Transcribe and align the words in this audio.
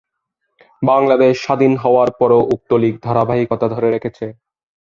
বাংলাদেশ 0.81 1.33
স্বাধীন 1.43 1.73
হওয়ার 1.77 2.09
পরও 2.19 2.39
উক্ত 2.53 2.71
লীগ 2.73 2.95
ধারাবাহিকতা 3.03 3.67
ধরে 3.67 3.87
রেখেছে। 3.91 4.25